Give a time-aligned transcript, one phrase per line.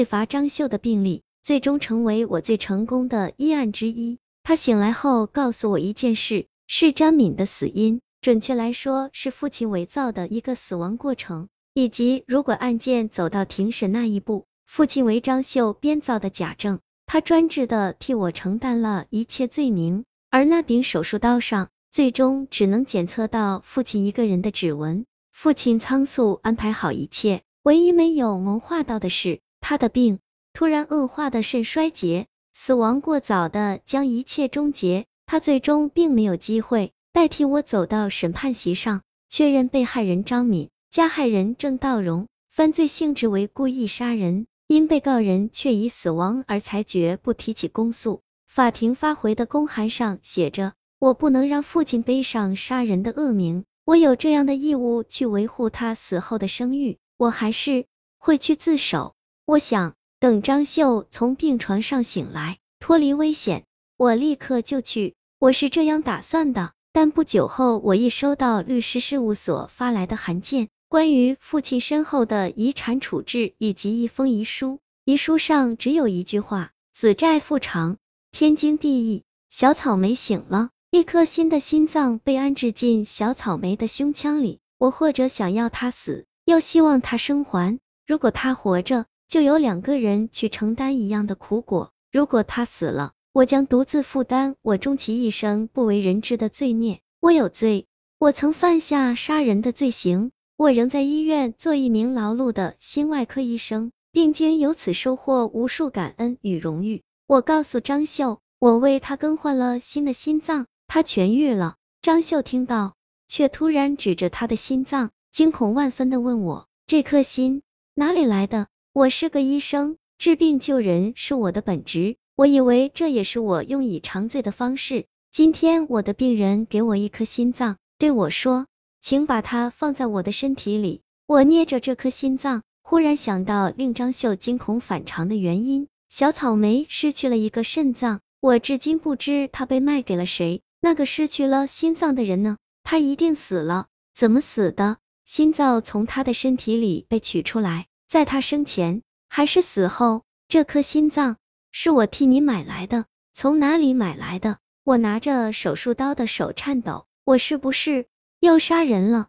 [0.00, 4.18] 会罚张秀的病例，最终成为我最成功的医案之一。
[4.42, 20.04] 他醒来后告诉我一件事，是张敏的死因，准确来说是父亲伪造的一个死亡过程，以及如果案件走到庭审那一步，父亲为张秀编造的假证，他专制的替我承担了一切罪名。
[20.30, 25.04] 而那柄手术刀上，最终只能检测到父亲一个人的指纹。
[25.30, 29.40] 父亲仓促安排好一切，唯一没有谋划到的是，
[29.70, 30.18] 他的病
[30.52, 32.26] 突然恶化的肾衰竭。
[32.52, 48.22] 死亡过早的将一切终结，他最终并没有机会代替我走到审判席上，确认被害人张敏、加害人郑道荣犯罪性质为故意杀人，因被告人却已死亡而裁决不提起公诉。
[48.48, 57.86] 法庭发回的公函上写着：“我不能让父亲背上杀人的恶名，我有这样的义务去维护他死后的声誉，我还是
[58.18, 59.14] 会去自首。”
[59.50, 59.94] 我想。
[60.20, 63.64] 等张秀从病床上醒来，脱离危险，
[63.96, 65.16] 我立刻就去。
[65.40, 66.70] 我是这样打算的。
[66.92, 74.78] 但不久后，我一收到律师事务所发来的函件，关于父亲身后的遗产处置以及一封遗书。
[75.04, 77.96] 遗书上只有一句话：子债父偿，
[78.30, 79.24] 天经地义。
[79.48, 84.60] 小草莓醒了，一颗新的心脏被安置进小草莓的胸腔里。
[84.78, 87.80] 我或者想要他死，又希望他生还。
[88.06, 89.06] 如果他活着。
[89.30, 91.92] 就有两个人去承担一样的苦果。
[92.10, 96.98] 如果他死了，我将独自负担我终其一生不为人知的罪孽。
[97.20, 97.86] 我有罪，
[98.18, 100.32] 我曾犯下杀人的罪行。
[100.56, 107.02] 我仍在医院做一名劳碌的心外科医生，并经由此收获无数感恩与荣誉。
[107.28, 111.76] 我告诉张秀，我为他更换了新的心脏，他痊愈了。
[112.02, 112.94] 张秀听到，
[113.28, 117.62] 却突然指着他的心脏，惊恐万分的问我：这颗心
[117.94, 118.66] 哪里来的？
[118.92, 122.16] 我是个医生，治病救人是我的本职。
[122.34, 125.06] 我以为这也是我用以偿罪的方式。
[125.30, 128.66] 今天我的病人给我一颗心脏，对我说
[129.00, 140.62] ：“请把它放在我的身体里。”我捏着这颗心脏，忽然想到令张秀惊恐反常的原因：小草莓失去了一个肾脏，我至今不知他被卖给了谁。
[140.80, 142.56] 那个失去了心脏的人呢？
[142.82, 143.86] 他一定死了。
[144.16, 144.96] 怎么死的？
[145.24, 147.86] 心脏从他的身体里被取出来。
[148.10, 151.36] 在他生前还是死后，这颗心脏
[151.70, 153.04] 是我替你买来的。
[153.32, 154.58] 从哪里买来的？
[154.82, 157.06] 我拿着手术刀的手颤抖。
[157.22, 158.08] 我是不是
[158.40, 159.28] 又杀人了？